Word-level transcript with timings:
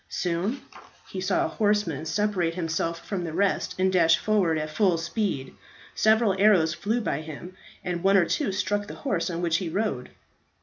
Soon 0.09 0.61
he 1.11 1.21
saw 1.21 1.45
a 1.45 1.49
horseman 1.49 2.05
separate 2.07 2.55
himself 2.55 3.05
from 3.07 3.23
the 3.23 3.33
rest 3.33 3.75
and 3.77 3.93
dash 3.93 4.17
forward 4.17 4.57
at 4.57 4.71
full 4.71 4.97
speed. 4.97 5.53
Several 5.93 6.35
arrows 6.41 6.73
flew 6.73 7.01
by 7.01 7.21
him, 7.21 7.55
and 7.83 8.01
one 8.01 8.17
or 8.17 8.25
two 8.25 8.51
struck 8.51 8.87
the 8.87 8.95
horse 9.05 9.29
on 9.29 9.43
which 9.43 9.57
he 9.57 9.69
rode. 9.69 10.09